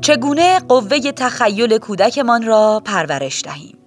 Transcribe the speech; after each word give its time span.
چگونه 0.00 0.58
قوه 0.58 1.12
تخیل 1.12 1.78
کودکمان 1.78 2.42
را 2.42 2.82
پرورش 2.84 3.42
دهیم؟ 3.44 3.78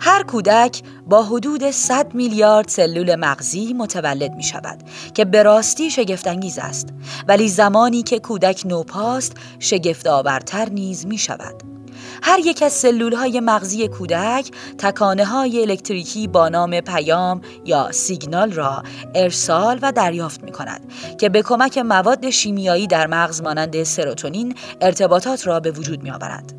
هر 0.00 0.22
کودک 0.22 0.82
با 1.06 1.22
حدود 1.22 1.70
100 1.70 2.14
میلیارد 2.14 2.68
سلول 2.68 3.14
مغزی 3.14 3.72
متولد 3.72 4.34
می 4.34 4.42
شود 4.42 4.82
که 5.14 5.24
به 5.24 5.42
راستی 5.42 5.90
شگفتانگیز 5.90 6.58
است 6.58 6.88
ولی 7.28 7.48
زمانی 7.48 8.02
که 8.02 8.18
کودک 8.18 8.62
نوپاست 8.66 9.36
شگفت 9.58 10.06
آورتر 10.06 10.68
نیز 10.68 11.06
می 11.06 11.18
شود 11.18 11.75
هر 12.22 12.38
یک 12.38 12.62
از 12.62 12.72
سلول 12.72 13.14
های 13.14 13.40
مغزی 13.40 13.88
کودک 13.88 14.50
تکانه 14.78 15.24
های 15.24 15.60
الکتریکی 15.60 16.28
با 16.28 16.48
نام 16.48 16.80
پیام 16.80 17.40
یا 17.64 17.92
سیگنال 17.92 18.52
را 18.52 18.82
ارسال 19.14 19.78
و 19.82 19.92
دریافت 19.92 20.44
می 20.44 20.52
کند 20.52 20.92
که 21.18 21.28
به 21.28 21.42
کمک 21.42 21.78
مواد 21.78 22.30
شیمیایی 22.30 22.86
در 22.86 23.06
مغز 23.06 23.42
مانند 23.42 23.82
سروتونین 23.82 24.54
ارتباطات 24.80 25.46
را 25.46 25.60
به 25.60 25.70
وجود 25.70 26.02
می 26.02 26.10
آورد. 26.10 26.52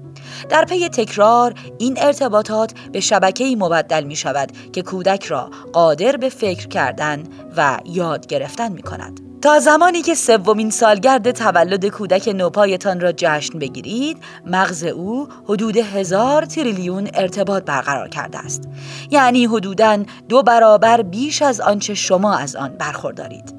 در 0.49 0.65
پی 0.65 0.89
تکرار 0.89 1.53
این 1.77 1.97
ارتباطات 2.01 2.73
به 2.91 2.99
شبکه‌ای 2.99 3.55
مبدل 3.55 4.03
می 4.03 4.15
شود 4.15 4.51
که 4.73 4.81
کودک 4.81 5.25
را 5.25 5.49
قادر 5.73 6.17
به 6.17 6.29
فکر 6.29 6.67
کردن 6.67 7.23
و 7.57 7.79
یاد 7.85 8.27
گرفتن 8.27 8.71
می 8.71 8.81
کند. 8.81 9.26
تا 9.41 9.59
زمانی 9.59 10.01
که 10.01 10.15
سومین 10.15 10.69
سالگرد 10.69 11.31
تولد 11.31 11.85
کودک 11.85 12.27
نوپایتان 12.27 12.99
را 12.99 13.11
جشن 13.11 13.59
بگیرید 13.59 14.17
مغز 14.45 14.83
او 14.83 15.27
حدود 15.45 15.77
هزار 15.77 16.45
تریلیون 16.45 17.09
ارتباط 17.13 17.63
برقرار 17.63 18.07
کرده 18.07 18.37
است. 18.37 18.69
یعنی 19.11 19.45
حدوداً 19.45 19.97
دو 20.29 20.43
برابر 20.43 21.01
بیش 21.01 21.41
از 21.41 21.61
آنچه 21.61 21.93
شما 21.93 22.37
از 22.37 22.55
آن 22.55 22.69
برخوردارید. 22.69 23.55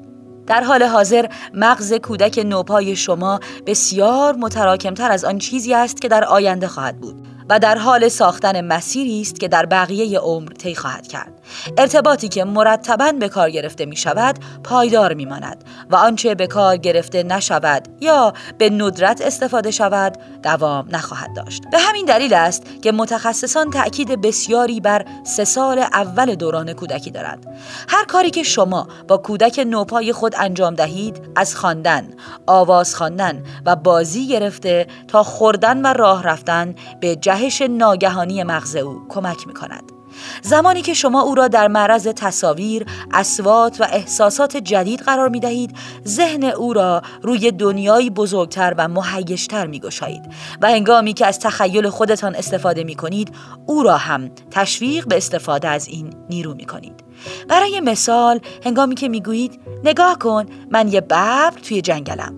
در 0.47 0.63
حال 0.63 0.83
حاضر 0.83 1.25
مغز 1.53 1.93
کودک 1.93 2.39
نوپای 2.45 2.95
شما 2.95 3.39
بسیار 3.65 4.35
متراکمتر 4.35 5.11
از 5.11 5.25
آن 5.25 5.37
چیزی 5.37 5.73
است 5.73 6.01
که 6.01 6.07
در 6.07 6.23
آینده 6.23 6.67
خواهد 6.67 6.97
بود 7.01 7.27
و 7.49 7.59
در 7.59 7.77
حال 7.77 8.07
ساختن 8.07 8.61
مسیری 8.61 9.21
است 9.21 9.39
که 9.39 9.47
در 9.47 9.65
بقیه 9.65 10.19
عمر 10.19 10.53
طی 10.53 10.75
خواهد 10.75 11.07
کرد. 11.07 11.38
ارتباطی 11.77 12.29
که 12.29 12.43
مرتبا 12.43 13.11
به 13.19 13.29
کار 13.29 13.49
گرفته 13.49 13.85
می 13.85 13.95
شود 13.95 14.39
پایدار 14.63 15.13
می 15.13 15.25
ماند 15.25 15.63
و 15.89 15.95
آنچه 15.95 16.35
به 16.35 16.47
کار 16.47 16.77
گرفته 16.77 17.23
نشود 17.23 17.87
یا 18.01 18.33
به 18.57 18.69
ندرت 18.69 19.21
استفاده 19.21 19.71
شود 19.71 20.17
دوام 20.43 20.87
نخواهد 20.91 21.35
داشت. 21.35 21.63
به 21.71 21.77
همین 21.79 22.05
دلیل 22.05 22.33
است 22.33 22.63
که 22.81 22.91
متخصصان 22.91 23.69
تأکید 23.69 24.21
بسیاری 24.21 24.79
بر 24.79 25.05
سه 25.23 25.45
سال 25.45 25.79
اول 25.79 26.35
دوران 26.35 26.73
کودکی 26.73 27.11
دارند. 27.11 27.45
هر 27.89 28.05
کاری 28.05 28.29
که 28.31 28.43
شما 28.43 28.87
با 29.07 29.17
کودک 29.17 29.59
نوپای 29.67 30.13
خود 30.13 30.35
انجام 30.37 30.75
دهید 30.75 31.21
از 31.35 31.55
خواندن 31.55 32.07
آواز 32.47 32.95
خواندن 32.95 33.43
و 33.65 33.75
بازی 33.75 34.27
گرفته 34.27 34.87
تا 35.07 35.23
خوردن 35.23 35.81
و 35.81 35.93
راه 35.93 36.23
رفتن 36.23 36.75
به 36.99 37.15
جهش 37.15 37.61
ناگهانی 37.61 38.43
مغز 38.43 38.75
او 38.75 39.01
کمک 39.09 39.47
می 39.47 39.53
کند 39.53 39.98
زمانی 40.41 40.81
که 40.81 40.93
شما 40.93 41.21
او 41.21 41.35
را 41.35 41.47
در 41.47 41.67
معرض 41.67 42.07
تصاویر، 42.07 42.85
اسوات 43.13 43.81
و 43.81 43.87
احساسات 43.91 44.57
جدید 44.57 44.99
قرار 44.99 45.29
می 45.29 45.39
دهید، 45.39 45.75
ذهن 46.07 46.43
او 46.43 46.73
را 46.73 47.01
روی 47.21 47.51
دنیایی 47.51 48.09
بزرگتر 48.09 48.73
و 48.77 48.87
مهیشتر 48.87 49.67
می 49.67 49.79
گشایید 49.79 50.21
و 50.61 50.69
هنگامی 50.69 51.13
که 51.13 51.25
از 51.25 51.39
تخیل 51.39 51.89
خودتان 51.89 52.35
استفاده 52.35 52.83
می 52.83 52.95
کنید، 52.95 53.35
او 53.65 53.83
را 53.83 53.97
هم 53.97 54.31
تشویق 54.51 55.07
به 55.07 55.17
استفاده 55.17 55.67
از 55.67 55.87
این 55.87 56.13
نیرو 56.29 56.53
می 56.53 56.65
کنید. 56.65 57.03
برای 57.47 57.79
مثال، 57.79 58.39
هنگامی 58.65 58.95
که 58.95 59.09
می 59.09 59.21
گویید 59.21 59.59
نگاه 59.83 60.19
کن 60.19 60.45
من 60.71 60.87
یه 60.87 61.01
ببر 61.01 61.51
توی 61.63 61.81
جنگلم. 61.81 62.35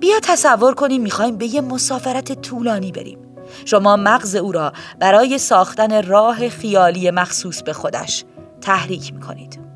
بیا 0.00 0.20
تصور 0.22 0.74
کنیم 0.74 1.02
می‌خوایم 1.02 1.36
به 1.36 1.46
یه 1.46 1.60
مسافرت 1.60 2.40
طولانی 2.40 2.92
بریم. 2.92 3.18
شما 3.64 3.96
مغز 3.96 4.36
او 4.36 4.52
را 4.52 4.72
برای 4.98 5.38
ساختن 5.38 6.02
راه 6.02 6.48
خیالی 6.48 7.10
مخصوص 7.10 7.62
به 7.62 7.72
خودش 7.72 8.24
تحریک 8.60 9.14
می 9.14 9.20
کنید. 9.20 9.70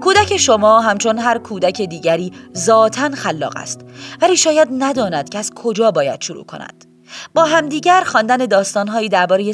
کودک 0.00 0.36
شما 0.36 0.80
همچون 0.80 1.18
هر 1.18 1.38
کودک 1.38 1.82
دیگری 1.82 2.32
ذاتا 2.56 3.10
خلاق 3.10 3.52
است 3.56 3.80
ولی 4.22 4.36
شاید 4.36 4.68
نداند 4.78 5.28
که 5.28 5.38
از 5.38 5.52
کجا 5.54 5.90
باید 5.90 6.22
شروع 6.22 6.44
کند. 6.44 6.87
با 7.34 7.44
همدیگر 7.44 8.04
خواندن 8.04 8.36
داستانهایی 8.36 9.08
درباره 9.08 9.52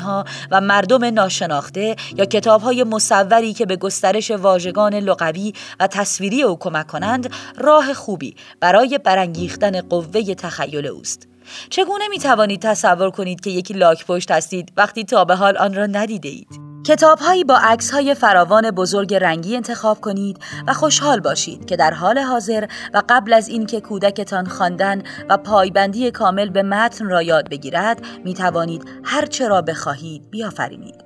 ها 0.00 0.24
و 0.50 0.60
مردم 0.60 1.04
ناشناخته 1.04 1.96
یا 2.16 2.24
کتابهای 2.24 2.84
مصوری 2.84 3.52
که 3.52 3.66
به 3.66 3.76
گسترش 3.76 4.30
واژگان 4.30 4.94
لغوی 4.94 5.52
و 5.80 5.86
تصویری 5.86 6.42
او 6.42 6.58
کمک 6.58 6.86
کنند 6.86 7.32
راه 7.56 7.94
خوبی 7.94 8.36
برای 8.60 8.98
برانگیختن 9.04 9.80
قوه 9.80 10.34
تخیل 10.34 10.86
اوست 10.86 11.28
چگونه 11.70 12.08
می 12.08 12.18
توانید 12.18 12.62
تصور 12.62 13.10
کنید 13.10 13.40
که 13.40 13.50
یکی 13.50 13.74
لاک 13.74 14.06
پشت 14.06 14.30
هستید 14.30 14.72
وقتی 14.76 15.04
تا 15.04 15.24
به 15.24 15.34
حال 15.34 15.56
آن 15.56 15.74
را 15.74 15.86
ندیده؟ 15.86 16.67
کتابهایی 16.88 17.44
با 17.44 17.58
عکس 17.58 17.90
های 17.90 18.14
فراوان 18.14 18.70
بزرگ 18.70 19.14
رنگی 19.14 19.56
انتخاب 19.56 20.00
کنید 20.00 20.38
و 20.66 20.72
خوشحال 20.72 21.20
باشید 21.20 21.64
که 21.64 21.76
در 21.76 21.94
حال 21.94 22.18
حاضر 22.18 22.68
و 22.94 23.02
قبل 23.08 23.32
از 23.32 23.48
اینکه 23.48 23.80
کودکتان 23.80 24.46
خواندن 24.46 25.02
و 25.28 25.36
پایبندی 25.36 26.10
کامل 26.10 26.48
به 26.48 26.62
متن 26.62 27.06
را 27.06 27.22
یاد 27.22 27.48
بگیرد 27.48 28.06
می 28.24 28.34
توانید 28.34 28.84
هر 29.04 29.26
چه 29.26 29.48
را 29.48 29.62
بخواهید 29.62 30.30
بیافرینید. 30.30 31.04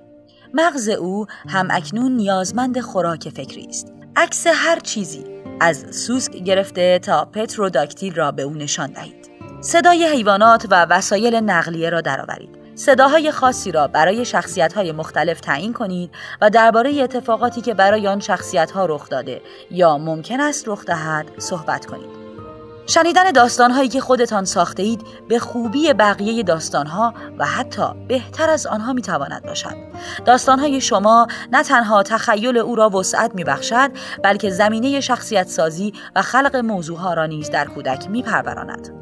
مغز 0.54 0.88
او 0.88 1.26
هم 1.48 1.68
اکنون 1.70 2.12
نیازمند 2.12 2.80
خوراک 2.80 3.28
فکری 3.28 3.66
است. 3.66 3.92
عکس 4.16 4.46
هر 4.46 4.78
چیزی 4.78 5.24
از 5.60 5.84
سوسک 5.90 6.32
گرفته 6.32 6.98
تا 6.98 7.24
پتروداکتیل 7.24 8.14
را 8.14 8.32
به 8.32 8.42
او 8.42 8.54
نشان 8.54 8.92
دهید. 8.92 9.30
صدای 9.60 10.04
حیوانات 10.04 10.66
و 10.70 10.86
وسایل 10.90 11.34
نقلیه 11.34 11.90
را 11.90 12.00
درآورید. 12.00 12.61
صداهای 12.74 13.30
خاصی 13.30 13.72
را 13.72 13.86
برای 13.86 14.24
شخصیت‌های 14.24 14.92
مختلف 14.92 15.40
تعیین 15.40 15.72
کنید 15.72 16.10
و 16.40 16.50
درباره 16.50 17.02
اتفاقاتی 17.02 17.60
که 17.60 17.74
برای 17.74 18.08
آن 18.08 18.20
شخصیت‌ها 18.20 18.86
رخ 18.86 19.08
داده 19.08 19.42
یا 19.70 19.98
ممکن 19.98 20.40
است 20.40 20.68
رخ 20.68 20.84
دهد 20.84 21.26
صحبت 21.38 21.86
کنید. 21.86 22.22
شنیدن 22.86 23.30
داستانهایی 23.30 23.88
که 23.88 24.00
خودتان 24.00 24.44
ساخته 24.44 24.82
اید 24.82 25.00
به 25.28 25.38
خوبی 25.38 25.92
بقیه 25.92 26.42
داستانها 26.42 27.14
و 27.38 27.46
حتی 27.46 27.82
بهتر 28.08 28.50
از 28.50 28.66
آنها 28.66 28.92
می‌تواند 28.92 29.42
باشد. 29.42 29.76
داستانهای 30.24 30.80
شما 30.80 31.26
نه 31.52 31.62
تنها 31.62 32.02
تخیل 32.02 32.58
او 32.58 32.74
را 32.74 32.90
وسعت 32.90 33.34
میبخشد 33.34 33.90
بلکه 34.24 34.50
زمینه 34.50 35.00
شخصیت 35.00 35.48
سازی 35.48 35.92
و 36.16 36.22
خلق 36.22 36.56
موضوعها 36.56 37.14
را 37.14 37.26
نیز 37.26 37.50
در 37.50 37.64
کودک 37.64 38.10
میپروراند. 38.10 39.01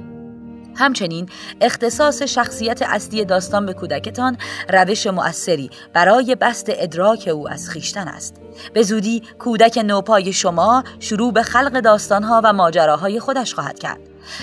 همچنین 0.80 1.28
اختصاص 1.60 2.22
شخصیت 2.22 2.82
اصلی 2.82 3.24
داستان 3.24 3.66
به 3.66 3.72
کودکتان 3.72 4.36
روش 4.68 5.06
مؤثری 5.06 5.70
برای 5.92 6.34
بست 6.34 6.66
ادراک 6.68 7.28
او 7.32 7.48
از 7.48 7.70
خیشتن 7.70 8.08
است. 8.08 8.34
به 8.74 8.82
زودی 8.82 9.22
کودک 9.38 9.78
نوپای 9.78 10.32
شما 10.32 10.84
شروع 11.00 11.32
به 11.32 11.42
خلق 11.42 11.80
داستانها 11.80 12.40
و 12.44 12.52
ماجراهای 12.52 13.20
خودش 13.20 13.54
خواهد 13.54 13.78
کرد. 13.78 14.00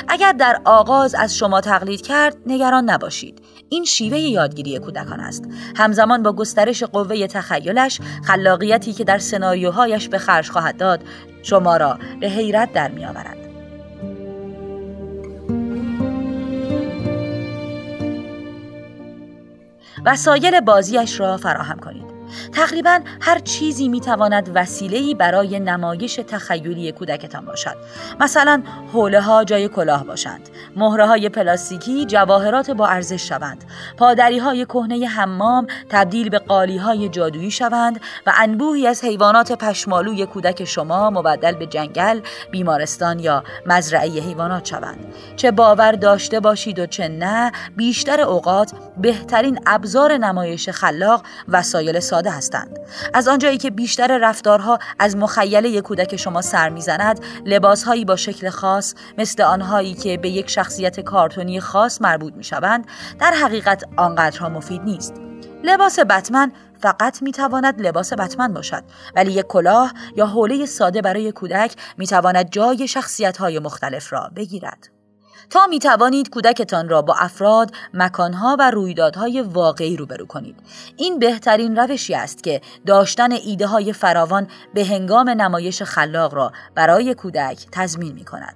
اگر 0.07 0.31
در 0.31 0.61
آغاز 0.65 1.15
از 1.15 1.37
شما 1.37 1.61
تقلید 1.61 2.01
کرد 2.01 2.37
نگران 2.45 2.89
نباشید. 2.89 3.41
این 3.69 3.85
شیوه 3.85 4.19
یادگیری 4.19 4.79
کودکان 4.79 5.19
است. 5.19 5.43
همزمان 5.75 6.23
با 6.23 6.33
گسترش 6.33 6.83
قوه 6.83 7.27
تخیلش 7.27 7.99
خلاقیتی 8.23 8.93
که 8.93 9.03
در 9.03 9.17
سناریوهایش 9.17 10.09
به 10.09 10.17
خرج 10.17 10.49
خواهد 10.49 10.77
داد 10.77 10.99
شما 11.43 11.77
را 11.77 11.99
به 12.21 12.29
حیرت 12.29 12.73
در 12.73 12.91
میآورد. 12.91 13.46
وسایل 20.05 20.59
بازیش 20.59 21.19
را 21.19 21.37
فراهم 21.37 21.79
کنید. 21.79 22.16
تقریبا 22.53 22.99
هر 23.21 23.39
چیزی 23.39 23.87
می‌تواند 23.87 24.51
وسیله‌ای 24.55 25.13
برای 25.13 25.59
نمایش 25.59 26.15
تخیلی 26.15 26.91
کودکتان 26.91 27.45
باشد. 27.45 27.75
مثلا 28.19 28.63
حوله 28.93 29.21
ها 29.21 29.43
جای 29.43 29.67
کلاه 29.67 30.03
باشند. 30.03 30.49
مهره 30.75 31.05
های 31.07 31.29
پلاستیکی 31.29 32.05
جواهرات 32.05 32.71
با 32.71 32.87
ارزش 32.87 33.29
شوند. 33.29 33.63
پادری 33.97 34.37
های 34.37 34.65
کهنه 34.65 35.05
حمام 35.05 35.67
تبدیل 35.89 36.29
به 36.29 36.39
قالی 36.39 36.77
های 36.77 37.09
جادویی 37.09 37.51
شوند 37.51 37.99
و 38.27 38.33
انبوهی 38.37 38.87
از 38.87 39.03
حیوانات 39.03 39.51
پشمالوی 39.51 40.25
کودک 40.25 40.65
شما 40.65 41.09
مبدل 41.09 41.55
به 41.55 41.65
جنگل 41.65 42.19
بیمارستان 42.51 43.19
یا 43.19 43.43
مزرعه 43.65 44.09
حیوانات 44.09 44.65
شوند. 44.65 45.13
چه 45.35 45.51
باور 45.51 45.91
داشته 45.91 46.39
باشید 46.39 46.79
و 46.79 46.85
چه 46.85 47.07
نه 47.07 47.51
بیشتر 47.75 48.21
اوقات 48.21 48.71
بهترین 48.97 49.59
ابزار 49.65 50.17
نمایش 50.17 50.69
خلاق 50.69 51.23
وسایل 51.47 51.99
ساده 52.17 52.31
هستند. 52.31 52.79
از 53.13 53.27
آنجایی 53.27 53.57
که 53.57 53.69
بیشتر 53.69 54.17
رفتارها 54.17 54.79
از 54.99 55.17
مخیله 55.17 55.81
کودک 55.81 56.15
شما 56.15 56.41
سر 56.41 56.69
می‌زند 56.69 57.19
لباسهایی 57.45 58.05
با 58.05 58.15
شکل 58.15 58.49
خاص 58.49 58.93
مثل 59.17 59.43
آنهایی 59.43 59.93
که 59.93 60.17
به 60.17 60.29
یک 60.29 60.49
شخصیت 60.49 60.99
کارتونی 60.99 61.59
خاص 61.59 62.01
مربوط 62.01 62.33
می‌شوند 62.33 62.87
در 63.19 63.31
حقیقت 63.31 63.83
آنقدرها 63.97 64.49
مفید 64.49 64.81
نیست. 64.81 65.13
لباس 65.63 65.99
بتمن 65.99 66.51
فقط 66.81 67.21
می‌تواند 67.21 67.81
لباس 67.81 68.13
بتمن 68.13 68.53
باشد 68.53 68.83
ولی 69.15 69.31
یک 69.31 69.45
کلاه 69.47 69.93
یا 70.15 70.25
حوله 70.25 70.65
ساده 70.65 71.01
برای 71.01 71.31
کودک 71.31 71.75
می‌تواند 71.97 72.49
جای 72.49 72.87
شخصیت 72.87 73.37
های 73.37 73.59
مختلف 73.59 74.13
را 74.13 74.31
بگیرد. 74.35 74.96
تا 75.49 75.67
می 75.67 75.79
توانید 75.79 76.29
کودکتان 76.29 76.89
را 76.89 77.01
با 77.01 77.15
افراد، 77.19 77.71
مکانها 77.93 78.55
و 78.59 78.71
رویدادهای 78.71 79.41
واقعی 79.41 79.97
روبرو 79.97 80.25
کنید. 80.25 80.55
این 80.97 81.19
بهترین 81.19 81.75
روشی 81.75 82.15
است 82.15 82.43
که 82.43 82.61
داشتن 82.85 83.31
ایده 83.31 83.67
های 83.67 83.93
فراوان 83.93 84.47
به 84.73 84.85
هنگام 84.85 85.29
نمایش 85.29 85.83
خلاق 85.83 86.33
را 86.33 86.51
برای 86.75 87.13
کودک 87.13 87.67
تضمین 87.71 88.13
می 88.13 88.25
کند. 88.25 88.55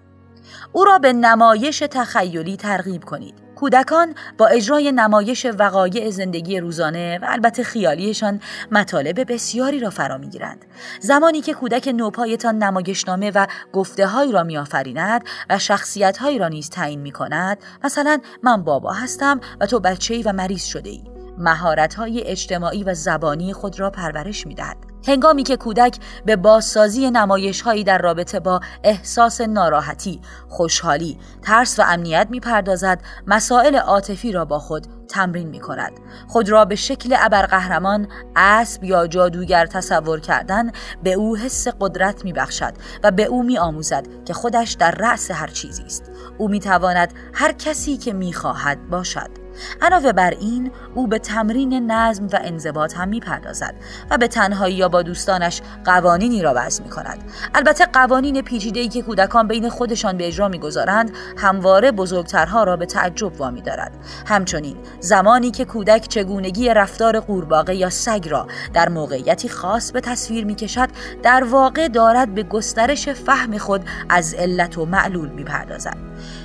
او 0.72 0.84
را 0.84 1.00
به 1.00 1.14
نمایش 1.14 1.84
تخیلی 1.92 2.58
ترغیب 2.58 3.04
کنید. 3.04 3.51
کودکان 3.62 4.16
با 4.38 4.48
اجرای 4.48 4.92
نمایش 4.92 5.46
وقایع 5.46 6.10
زندگی 6.10 6.60
روزانه 6.60 7.20
و 7.22 7.26
البته 7.30 7.64
خیالیشان 7.64 8.42
مطالب 8.72 9.34
بسیاری 9.34 9.80
را 9.80 9.90
فرا 9.90 10.18
می‌گیرند. 10.18 10.66
زمانی 11.00 11.42
که 11.42 11.54
کودک 11.54 11.88
نوپایتان 11.88 12.58
نمایشنامه 12.58 13.32
و 13.36 13.48
گفته 13.74 14.08
هایی 14.08 14.32
را 14.32 14.44
میآفریند 14.44 15.22
و 15.50 15.60
شخصیت 15.60 16.18
هایی 16.18 16.40
را 16.40 16.48
نیز 16.48 16.70
تعیین 16.70 17.00
می 17.00 17.12
کند 17.12 17.58
مثلا 17.84 18.20
من 18.44 18.64
بابا 18.64 18.94
هستم 18.94 19.40
و 19.60 19.66
تو 19.66 19.80
بچه 19.80 20.22
و 20.26 20.34
مریض 20.34 20.64
شده 20.64 20.90
ای 20.90 21.21
مهارت 21.38 21.94
های 21.94 22.24
اجتماعی 22.24 22.84
و 22.84 22.94
زبانی 22.94 23.54
خود 23.54 23.80
را 23.80 23.90
پرورش 23.90 24.48
می 24.48 24.56
دهد. 24.56 24.78
هنگامی 25.08 25.44
که 25.44 25.58
کودک 25.58 26.00
به 26.26 26.36
بازسازی 26.36 27.12
نمایش 27.12 27.62
هایی 27.62 27.84
در 27.84 27.98
رابطه 27.98 28.40
با 28.40 28.60
احساس 28.84 29.42
ناراحتی، 29.42 30.22
خوشحالی، 30.50 31.18
ترس 31.42 31.80
و 31.80 31.84
امنیت 31.88 32.28
می 32.30 32.40
پردازد، 32.40 33.02
مسائل 33.28 33.76
عاطفی 33.76 34.32
را 34.32 34.46
با 34.46 34.60
خود 34.60 34.88
تمرین 35.10 35.48
می 35.48 35.60
کند. 35.60 35.92
خود 36.28 36.50
را 36.50 36.66
به 36.66 36.76
شکل 36.76 37.16
ابرقهرمان، 37.20 38.08
اسب 38.36 38.84
یا 38.84 39.08
جادوگر 39.08 39.66
تصور 39.66 40.20
کردن 40.20 40.72
به 41.04 41.14
او 41.14 41.38
حس 41.38 41.68
قدرت 41.80 42.26
می 42.26 42.34
بخشد 42.34 42.74
و 43.04 43.12
به 43.12 43.24
او 43.24 43.44
می 43.44 43.58
آموزد 43.58 44.08
که 44.26 44.34
خودش 44.34 44.72
در 44.72 44.92
رأس 44.92 45.32
هر 45.32 45.48
چیزی 45.48 45.84
است. 45.84 46.12
او 46.38 46.48
می 46.48 46.60
تواند 46.60 47.14
هر 47.34 47.52
کسی 47.52 47.98
که 47.98 48.14
می 48.14 48.34
خواهد 48.34 48.90
باشد. 48.90 49.41
علاوه 49.82 50.12
بر 50.12 50.30
این 50.30 50.72
او 50.96 51.08
به 51.08 51.20
تمرین 51.20 51.92
نظم 51.92 52.28
و 52.28 52.40
انضباط 52.44 52.98
هم 52.98 53.08
می‌پردازد 53.08 53.76
و 54.10 54.18
به 54.18 54.28
تنهایی 54.28 54.76
یا 54.76 54.90
با 54.90 55.02
دوستانش 55.02 55.62
قوانینی 55.86 56.42
را 56.42 56.54
وضع 56.56 56.84
می 56.84 56.90
کند 56.90 57.24
البته 57.56 57.86
قوانین 57.86 58.42
پیچیده‌ای 58.42 58.88
که 58.88 59.02
کودکان 59.02 59.48
بین 59.48 59.70
خودشان 59.70 60.18
به 60.18 60.28
اجرا 60.28 60.48
می‌گذارند 60.48 61.12
همواره 61.38 61.92
بزرگترها 61.92 62.64
را 62.64 62.78
به 62.78 62.86
تعجب 62.86 63.42
وامی 63.42 63.62
دارد. 63.62 63.92
همچنین 64.26 64.78
زمانی 65.00 65.52
که 65.52 65.66
کودک 65.66 66.08
چگونگی 66.08 66.70
رفتار 66.70 67.20
قورباغه 67.20 67.76
یا 67.76 67.90
سگ 67.90 68.28
را 68.30 68.48
در 68.74 68.90
موقعیتی 68.90 69.50
خاص 69.50 69.92
به 69.92 70.02
تصویر 70.02 70.46
می‌کشد 70.46 70.90
در 71.24 71.44
واقع 71.44 71.88
دارد 71.88 72.36
به 72.36 72.44
گسترش 72.44 73.10
فهم 73.10 73.58
خود 73.58 73.82
از 74.10 74.34
علت 74.34 74.78
و 74.78 74.86
معلول 74.86 75.30
می‌پردازد. 75.30 75.98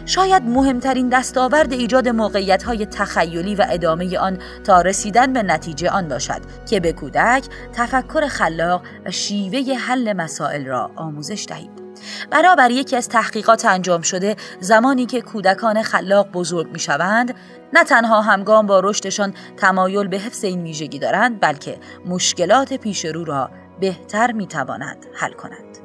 شاید 0.06 0.42
مهمترین 0.42 1.08
دستاورد 1.08 1.72
ایجاد 1.72 2.08
موقعیت 2.08 2.62
های 2.62 2.86
تخیلی 2.96 3.54
و 3.54 3.66
ادامه 3.70 4.18
آن 4.18 4.38
تا 4.64 4.80
رسیدن 4.80 5.32
به 5.32 5.42
نتیجه 5.42 5.90
آن 5.90 6.08
باشد 6.08 6.40
که 6.68 6.80
به 6.80 6.92
کودک 6.92 7.44
تفکر 7.72 8.26
خلاق 8.28 8.82
و 9.06 9.10
شیوه 9.10 9.74
حل 9.74 10.12
مسائل 10.12 10.66
را 10.66 10.90
آموزش 10.96 11.46
دهید. 11.48 11.86
بنابر 12.30 12.70
یکی 12.70 12.96
از 12.96 13.08
تحقیقات 13.08 13.64
انجام 13.64 14.02
شده 14.02 14.36
زمانی 14.60 15.06
که 15.06 15.20
کودکان 15.20 15.82
خلاق 15.82 16.32
بزرگ 16.32 16.72
می 16.72 16.78
شوند 16.78 17.34
نه 17.72 17.84
تنها 17.84 18.20
همگام 18.20 18.66
با 18.66 18.80
رشدشان 18.80 19.34
تمایل 19.56 20.08
به 20.08 20.18
حفظ 20.18 20.44
این 20.44 20.62
ویژگی 20.62 20.98
دارند 20.98 21.40
بلکه 21.40 21.78
مشکلات 22.06 22.72
پیش 22.72 23.04
رو 23.04 23.24
را 23.24 23.50
بهتر 23.80 24.32
می 24.32 24.46
توانند 24.46 25.06
حل 25.14 25.32
کنند. 25.32 25.78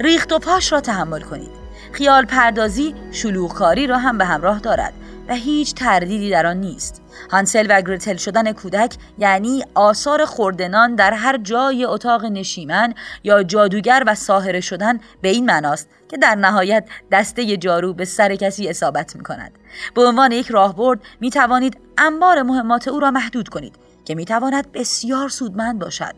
ریخت 0.00 0.32
و 0.32 0.38
پاش 0.38 0.72
را 0.72 0.80
تحمل 0.80 1.20
کنید. 1.20 1.64
خیال 1.92 2.24
پردازی 2.24 2.94
شلوغکاری 3.12 3.86
را 3.86 3.98
هم 3.98 4.18
به 4.18 4.24
همراه 4.24 4.58
دارد. 4.58 4.92
و 5.28 5.34
هیچ 5.34 5.74
تردیدی 5.74 6.30
در 6.30 6.46
آن 6.46 6.56
نیست 6.56 7.02
هانسل 7.30 7.66
و 7.68 7.82
گرتل 7.82 8.16
شدن 8.16 8.52
کودک 8.52 8.94
یعنی 9.18 9.64
آثار 9.74 10.24
خوردنان 10.24 10.94
در 10.94 11.12
هر 11.12 11.36
جای 11.36 11.84
اتاق 11.84 12.24
نشیمن 12.24 12.94
یا 13.24 13.42
جادوگر 13.42 14.02
و 14.06 14.14
ساهره 14.14 14.60
شدن 14.60 15.00
به 15.22 15.28
این 15.28 15.46
معناست 15.46 15.88
که 16.08 16.16
در 16.16 16.34
نهایت 16.34 16.88
دسته 17.12 17.56
جارو 17.56 17.92
به 17.92 18.04
سر 18.04 18.34
کسی 18.34 18.68
اصابت 18.68 19.16
می 19.16 19.22
کند. 19.22 19.52
به 19.94 20.02
عنوان 20.02 20.32
یک 20.32 20.46
راهبرد 20.46 21.00
می 21.20 21.30
توانید 21.30 21.78
انبار 21.98 22.42
مهمات 22.42 22.88
او 22.88 23.00
را 23.00 23.10
محدود 23.10 23.48
کنید 23.48 23.74
که 24.04 24.14
می‌تواند 24.14 24.72
بسیار 24.72 25.28
سودمند 25.28 25.78
باشد. 25.78 26.14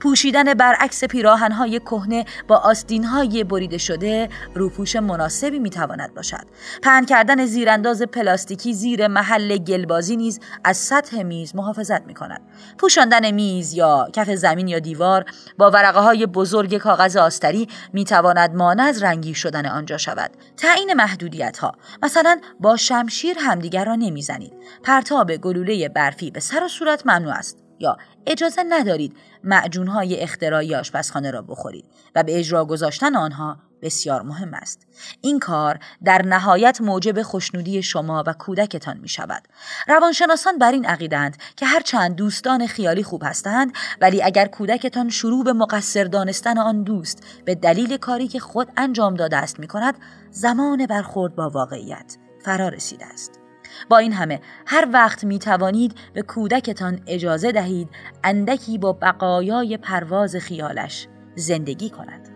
پوشیدن 0.00 0.54
برعکس 0.54 1.04
پیراهنهای 1.04 1.80
کهنه 1.80 2.24
با 2.48 2.56
آستینهای 2.56 3.44
بریده 3.44 3.78
شده 3.78 4.28
روپوش 4.54 4.96
مناسبی 4.96 5.58
می‌تواند 5.58 6.14
باشد. 6.14 6.46
پهن 6.82 7.04
کردن 7.04 7.46
زیرانداز 7.46 8.02
پلاستیکی 8.02 8.74
زیر 8.74 9.08
محل 9.08 9.56
گلبازی 9.56 10.16
نیز 10.16 10.40
از 10.64 10.76
سطح 10.76 11.22
میز 11.22 11.56
محافظت 11.56 12.06
می‌کند. 12.06 12.40
پوشاندن 12.78 13.30
میز 13.30 13.74
یا 13.74 14.08
کف 14.12 14.30
زمین 14.30 14.68
یا 14.68 14.78
دیوار 14.78 15.24
با 15.58 15.70
ورقه 15.70 16.00
های 16.00 16.26
بزرگ 16.26 16.78
کاغذ 16.78 17.16
آستری 17.16 17.68
می‌تواند 17.92 18.54
مانع 18.54 18.82
از 18.82 19.02
رنگی 19.02 19.34
شدن 19.34 19.66
آنجا 19.66 19.96
شود. 19.96 20.30
تعیین 20.56 20.94
محدودیت 20.94 21.58
ها 21.58 21.72
مثلا 22.02 22.40
با 22.60 22.76
شمشیر 22.76 23.36
همدیگر 23.38 23.84
را 23.84 23.94
نمی‌زنید. 23.94 24.52
پرتاب 24.82 25.36
گلوله 25.36 25.88
برفی 25.88 26.30
به 26.30 26.40
سر 26.40 26.64
و 26.64 26.68
صورت 26.68 27.06
ممنوع 27.06 27.27
است 27.30 27.64
یا 27.80 27.96
اجازه 28.26 28.62
ندارید 28.68 29.16
معجونهای 29.44 30.20
اختراعی 30.20 30.74
آشپزخانه 30.74 31.30
را 31.30 31.42
بخورید 31.42 31.84
و 32.14 32.22
به 32.22 32.38
اجرا 32.38 32.64
گذاشتن 32.64 33.16
آنها 33.16 33.56
بسیار 33.82 34.22
مهم 34.22 34.54
است. 34.54 34.86
این 35.20 35.38
کار 35.38 35.78
در 36.04 36.22
نهایت 36.22 36.80
موجب 36.80 37.22
خوشنودی 37.22 37.82
شما 37.82 38.24
و 38.26 38.32
کودکتان 38.32 38.98
می 38.98 39.08
شود. 39.08 39.48
روانشناسان 39.88 40.58
بر 40.58 40.72
این 40.72 40.84
عقیدند 40.84 41.36
که 41.56 41.66
هرچند 41.66 42.16
دوستان 42.16 42.66
خیالی 42.66 43.02
خوب 43.02 43.22
هستند 43.24 43.72
ولی 44.00 44.22
اگر 44.22 44.46
کودکتان 44.46 45.08
شروع 45.08 45.44
به 45.44 45.52
مقصر 45.52 46.04
دانستن 46.04 46.58
آن 46.58 46.82
دوست 46.82 47.24
به 47.44 47.54
دلیل 47.54 47.96
کاری 47.96 48.28
که 48.28 48.40
خود 48.40 48.68
انجام 48.76 49.14
داده 49.14 49.36
است 49.36 49.60
می 49.60 49.66
کند 49.66 49.94
زمان 50.30 50.86
برخورد 50.86 51.34
با 51.34 51.50
واقعیت 51.50 52.16
فرا 52.44 52.68
رسیده 52.68 53.06
است. 53.06 53.37
با 53.88 53.98
این 53.98 54.12
همه 54.12 54.40
هر 54.66 54.88
وقت 54.92 55.24
می 55.24 55.38
توانید 55.38 55.94
به 56.14 56.22
کودکتان 56.22 57.00
اجازه 57.06 57.52
دهید 57.52 57.88
اندکی 58.24 58.78
با 58.78 58.92
بقایای 58.92 59.76
پرواز 59.76 60.36
خیالش 60.36 61.06
زندگی 61.34 61.90
کند. 61.90 62.27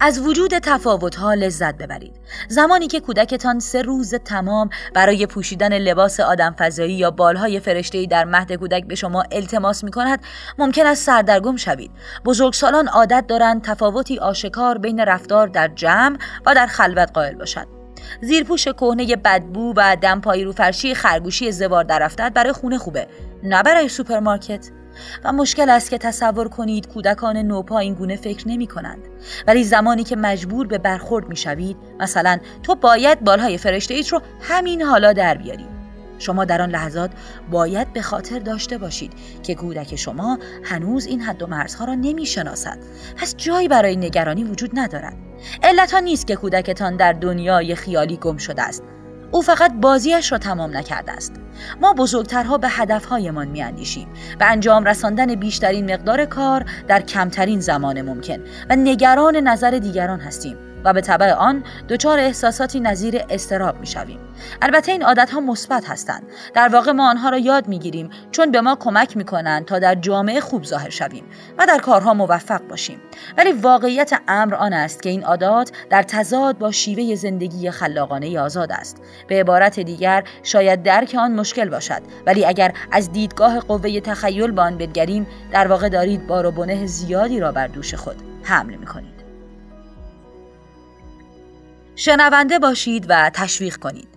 از 0.00 0.18
وجود 0.18 0.58
تفاوتها 0.58 1.34
لذت 1.34 1.74
ببرید. 1.74 2.12
زمانی 2.48 2.86
که 2.86 3.00
کودکتان 3.00 3.58
سه 3.58 3.82
روز 3.82 4.14
تمام 4.14 4.70
برای 4.94 5.26
پوشیدن 5.26 5.78
لباس 5.78 6.20
آدم 6.20 6.54
فضایی 6.58 6.94
یا 6.94 7.10
بالهای 7.10 7.60
فرشتهای 7.60 8.06
در 8.06 8.24
مهد 8.24 8.52
کودک 8.52 8.86
به 8.86 8.94
شما 8.94 9.24
التماس 9.32 9.84
می 9.84 9.90
کند 9.90 10.20
ممکن 10.58 10.86
است 10.86 11.04
سردرگم 11.06 11.56
شوید. 11.56 11.90
بزرگسالان 12.24 12.88
عادت 12.88 13.24
دارند 13.28 13.62
تفاوتی 13.62 14.18
آشکار 14.18 14.78
بین 14.78 15.00
رفتار 15.00 15.46
در 15.46 15.68
جمع 15.68 16.18
و 16.46 16.54
در 16.54 16.66
خلوت 16.66 17.10
قائل 17.14 17.34
باشند. 17.34 17.66
زیرپوش 18.22 18.64
کهنه 18.64 19.16
بدبو 19.16 19.74
و 19.76 19.96
دمپایی 19.96 20.44
رو 20.44 20.52
فرشی 20.52 20.94
خرگوشی 20.94 21.52
زوار 21.52 21.84
در 21.84 21.98
رفتت 21.98 22.32
برای 22.34 22.52
خونه 22.52 22.78
خوبه 22.78 23.06
نه 23.42 23.62
برای 23.62 23.88
سوپرمارکت. 23.88 24.70
و 25.24 25.32
مشکل 25.32 25.70
است 25.70 25.90
که 25.90 25.98
تصور 25.98 26.48
کنید 26.48 26.88
کودکان 26.88 27.36
نوپا 27.36 27.78
این 27.78 27.94
گونه 27.94 28.16
فکر 28.16 28.48
نمی 28.48 28.66
کنند. 28.66 29.08
ولی 29.46 29.64
زمانی 29.64 30.04
که 30.04 30.16
مجبور 30.16 30.66
به 30.66 30.78
برخورد 30.78 31.28
می 31.28 31.36
شوید 31.36 31.76
مثلا 32.00 32.38
تو 32.62 32.74
باید 32.74 33.20
بالهای 33.20 33.58
فرشته 33.58 33.94
ایت 33.94 34.08
رو 34.08 34.22
همین 34.40 34.82
حالا 34.82 35.12
در 35.12 35.34
بیاری. 35.34 35.66
شما 36.18 36.44
در 36.44 36.62
آن 36.62 36.70
لحظات 36.70 37.10
باید 37.50 37.92
به 37.92 38.02
خاطر 38.02 38.38
داشته 38.38 38.78
باشید 38.78 39.12
که 39.42 39.54
کودک 39.54 39.96
شما 39.96 40.38
هنوز 40.64 41.06
این 41.06 41.20
حد 41.20 41.42
و 41.42 41.46
مرزها 41.46 41.84
را 41.84 41.94
نمی 41.94 42.26
شناسد. 42.26 42.78
پس 43.16 43.36
جایی 43.36 43.68
برای 43.68 43.96
نگرانی 43.96 44.44
وجود 44.44 44.70
ندارد. 44.74 45.16
علت 45.62 45.92
ها 45.92 45.98
نیست 45.98 46.26
که 46.26 46.36
کودکتان 46.36 46.96
در 46.96 47.12
دنیای 47.12 47.74
خیالی 47.74 48.16
گم 48.16 48.36
شده 48.36 48.62
است. 48.62 48.82
او 49.30 49.42
فقط 49.42 49.72
بازیش 49.80 50.32
را 50.32 50.38
تمام 50.38 50.76
نکرده 50.76 51.12
است. 51.12 51.32
ما 51.80 51.92
بزرگترها 51.92 52.58
به 52.58 52.68
هدفهایمان 52.68 53.48
میاندیشیم 53.48 54.08
و 54.40 54.46
انجام 54.48 54.84
رساندن 54.84 55.34
بیشترین 55.34 55.94
مقدار 55.94 56.24
کار 56.24 56.64
در 56.88 57.00
کمترین 57.00 57.60
زمان 57.60 58.02
ممکن 58.02 58.38
و 58.70 58.76
نگران 58.76 59.36
نظر 59.36 59.70
دیگران 59.70 60.20
هستیم. 60.20 60.67
و 60.84 60.92
به 60.92 61.00
طبع 61.00 61.32
آن 61.32 61.64
دچار 61.88 62.18
احساساتی 62.18 62.80
نظیر 62.80 63.24
استراب 63.30 63.80
می‌شویم. 63.80 64.20
البته 64.62 64.92
این 64.92 65.02
عادت 65.02 65.30
ها 65.30 65.40
مثبت 65.40 65.90
هستند. 65.90 66.22
در 66.54 66.68
واقع 66.68 66.92
ما 66.92 67.10
آنها 67.10 67.28
را 67.28 67.38
یاد 67.38 67.68
می‌گیریم 67.68 68.10
چون 68.30 68.50
به 68.50 68.60
ما 68.60 68.76
کمک 68.80 69.16
می‌کنند 69.16 69.64
تا 69.64 69.78
در 69.78 69.94
جامعه 69.94 70.40
خوب 70.40 70.64
ظاهر 70.64 70.90
شویم 70.90 71.24
و 71.58 71.66
در 71.66 71.78
کارها 71.78 72.14
موفق 72.14 72.60
باشیم. 72.68 73.00
ولی 73.38 73.52
واقعیت 73.52 74.20
امر 74.28 74.54
آن 74.54 74.72
است 74.72 75.02
که 75.02 75.10
این 75.10 75.24
عادات 75.24 75.72
در 75.90 76.02
تضاد 76.02 76.58
با 76.58 76.72
شیوه 76.72 77.14
زندگی 77.14 77.70
خلاقانه 77.70 78.40
آزاد 78.40 78.72
است. 78.72 78.96
به 79.28 79.40
عبارت 79.40 79.80
دیگر 79.80 80.24
شاید 80.42 80.82
درک 80.82 81.16
آن 81.18 81.32
مشکل 81.32 81.68
باشد 81.68 82.02
ولی 82.26 82.44
اگر 82.44 82.72
از 82.92 83.12
دیدگاه 83.12 83.60
قوه 83.60 84.00
تخیل 84.00 84.50
به 84.50 84.62
آن 84.62 84.78
بنگریم 84.78 85.26
در 85.52 85.68
واقع 85.68 85.88
دارید 85.88 86.26
بار 86.26 86.46
و 86.46 86.50
بنه 86.50 86.86
زیادی 86.86 87.40
را 87.40 87.52
بر 87.52 87.66
دوش 87.66 87.94
خود 87.94 88.16
حمل 88.42 88.74
می‌کنید. 88.74 89.17
شنونده 91.98 92.58
باشید 92.58 93.06
و 93.08 93.30
تشویق 93.34 93.76
کنید. 93.76 94.08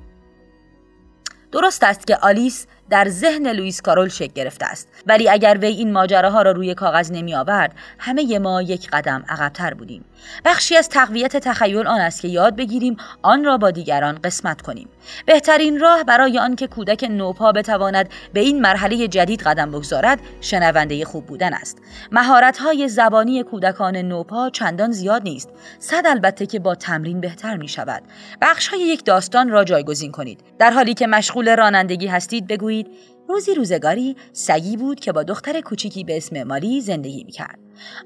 درست 1.51 1.83
است 1.83 2.07
که 2.07 2.17
آلیس 2.17 2.67
در 2.91 3.09
ذهن 3.09 3.47
لوئیس 3.51 3.81
کارول 3.81 4.07
شکل 4.07 4.33
گرفته 4.33 4.65
است. 4.65 4.87
ولی 5.07 5.29
اگر 5.29 5.57
وی 5.61 5.67
این 5.67 5.91
ماجراها 5.91 6.41
را 6.41 6.51
روی 6.51 6.73
کاغذ 6.73 7.11
نمی 7.11 7.35
آورد 7.35 7.75
همه 7.99 8.39
ما 8.39 8.61
یک 8.61 8.89
قدم 8.89 9.23
عقبتر 9.29 9.73
بودیم. 9.73 10.05
بخشی 10.45 10.77
از 10.77 10.89
تقویت 10.89 11.37
تخیل 11.37 11.87
آن 11.87 12.01
است 12.01 12.21
که 12.21 12.27
یاد 12.27 12.55
بگیریم 12.55 12.97
آن 13.21 13.43
را 13.43 13.57
با 13.57 13.71
دیگران 13.71 14.19
قسمت 14.23 14.61
کنیم. 14.61 14.89
بهترین 15.25 15.79
راه 15.79 16.03
برای 16.03 16.39
آنکه 16.39 16.67
کودک 16.67 17.03
نوپا 17.03 17.51
بتواند 17.51 18.09
به 18.33 18.39
این 18.39 18.61
مرحله 18.61 19.07
جدید 19.07 19.41
قدم 19.41 19.71
بگذارد 19.71 20.19
شنونده 20.41 21.05
خوب 21.05 21.25
بودن 21.25 21.53
است. 21.53 21.77
مهارت 22.11 22.57
های 22.57 22.87
زبانی 22.87 23.43
کودکان 23.43 23.97
نوپا 23.97 24.49
چندان 24.49 24.91
زیاد 24.91 25.23
نیست. 25.23 25.49
صد 25.79 26.03
البته 26.05 26.45
که 26.45 26.59
با 26.59 26.75
تمرین 26.75 27.21
بهتر 27.21 27.57
می 27.57 27.67
شود 27.67 28.03
بخش 28.41 28.67
های 28.67 28.79
یک 28.79 29.05
داستان 29.05 29.49
را 29.49 29.63
جایگزین 29.63 30.11
کنید. 30.11 30.39
در 30.59 30.71
حالی 30.71 30.93
که 30.93 31.07
مشغول 31.07 31.55
رانندگی 31.55 32.07
هستید 32.07 32.47
بگویید 32.47 32.80
روزی 33.29 33.53
روزگاری 33.53 34.15
سگی 34.33 34.77
بود 34.77 34.99
که 34.99 35.11
با 35.11 35.23
دختر 35.23 35.61
کوچیکی 35.61 36.03
به 36.03 36.17
اسم 36.17 36.43
مالی 36.43 36.81
زندگی 36.81 37.23
می‌کرد. 37.23 37.59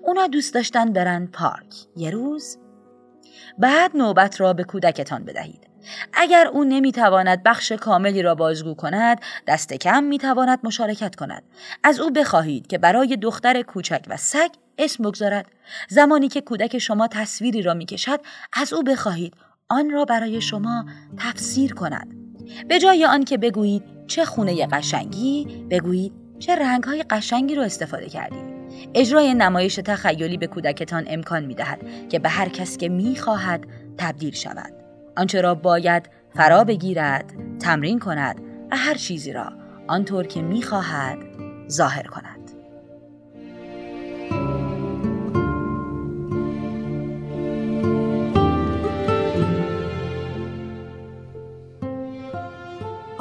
اونا 0.04 0.28
دوست 0.28 0.54
داشتن 0.54 0.94
برن 0.94 1.28
پارک. 1.28 1.76
یه 1.96 2.10
روز 2.10 2.58
بعد 3.58 3.98
نوبت 3.98 4.42
را 4.42 4.54
به 4.54 4.64
کودکتان 4.64 5.26
بدهید. 5.26 5.68
اگر 6.14 6.48
او 6.48 6.64
نمی‌تواند 6.64 7.44
بخش 7.44 7.72
کاملی 7.72 8.22
را 8.22 8.36
بازگو 8.36 8.74
کند 8.74 9.22
دست 9.48 9.74
کم 9.74 10.04
می‌تواند 10.04 10.60
مشارکت 10.64 11.16
کند 11.16 11.44
از 11.84 12.00
او 12.00 12.12
بخواهید 12.12 12.68
که 12.68 12.78
برای 12.78 13.18
دختر 13.18 13.62
کوچک 13.62 14.06
و 14.08 14.18
سگ 14.18 14.50
اسم 14.78 15.04
بگذارد 15.04 15.46
زمانی 15.90 16.28
که 16.28 16.42
کودک 16.42 16.78
شما 16.78 17.08
تصویری 17.08 17.62
را 17.62 17.74
می‌کشد 17.74 18.20
از 18.54 18.74
او 18.74 18.84
بخواهید 18.84 19.34
آن 19.70 19.90
را 19.90 20.06
برای 20.06 20.42
شما 20.42 20.86
تفسیر 21.18 21.74
کند 21.74 22.16
به 22.68 22.80
جای 22.80 23.06
آن 23.06 23.24
که 23.24 23.38
بگویید 23.38 23.95
چه 24.08 24.26
خونه 24.26 24.68
قشنگی 24.68 25.66
بگویید 25.70 26.14
چه 26.40 26.56
رنگ 26.56 26.84
های 26.84 27.04
قشنگی 27.10 27.56
رو 27.56 27.62
استفاده 27.62 28.10
کردید 28.10 28.56
اجرای 28.94 29.34
نمایش 29.34 29.76
تخیلی 29.76 30.38
به 30.38 30.48
کودکتان 30.48 31.06
امکان 31.08 31.46
می 31.46 31.56
دهد 31.56 32.10
که 32.10 32.20
به 32.20 32.30
هر 32.30 32.50
کس 32.50 32.78
که 32.78 32.90
می 32.90 33.16
خواهد 33.16 33.66
تبدیل 33.98 34.34
شود. 34.34 34.74
آنچه 35.18 35.42
را 35.42 35.56
باید 35.56 36.10
فرا 36.36 36.64
بگیرد 36.64 37.34
تمرین 37.60 38.00
کند 38.00 38.42
و 38.72 38.78
هر 38.78 38.94
چیزی 38.94 39.34
را 39.34 39.52
آنطور 39.88 40.28
که 40.28 40.42
می 40.42 40.62
خواهد 40.62 41.18
ظاهر 41.70 42.04
کند. 42.04 42.35